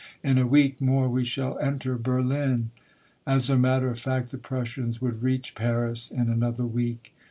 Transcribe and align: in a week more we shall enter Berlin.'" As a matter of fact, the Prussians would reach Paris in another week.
in 0.23 0.39
a 0.39 0.47
week 0.47 0.81
more 0.81 1.07
we 1.07 1.23
shall 1.23 1.59
enter 1.59 1.95
Berlin.'" 1.95 2.71
As 3.27 3.51
a 3.51 3.55
matter 3.55 3.87
of 3.91 3.99
fact, 3.99 4.31
the 4.31 4.39
Prussians 4.39 4.99
would 4.99 5.21
reach 5.21 5.53
Paris 5.53 6.09
in 6.09 6.27
another 6.27 6.65
week. 6.65 7.13